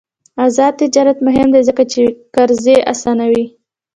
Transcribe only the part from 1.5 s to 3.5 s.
دی ځکه چې قرضې اسانوي.